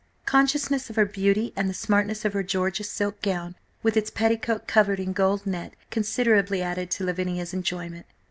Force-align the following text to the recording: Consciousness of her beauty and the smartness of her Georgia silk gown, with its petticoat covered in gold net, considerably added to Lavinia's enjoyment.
Consciousness 0.25 0.89
of 0.89 0.95
her 0.95 1.05
beauty 1.05 1.53
and 1.55 1.69
the 1.69 1.75
smartness 1.75 2.25
of 2.25 2.33
her 2.33 2.41
Georgia 2.41 2.83
silk 2.83 3.21
gown, 3.21 3.53
with 3.83 3.95
its 3.95 4.09
petticoat 4.09 4.65
covered 4.67 4.99
in 4.99 5.13
gold 5.13 5.45
net, 5.45 5.75
considerably 5.91 6.63
added 6.63 6.89
to 6.89 7.03
Lavinia's 7.05 7.53
enjoyment. 7.53 8.07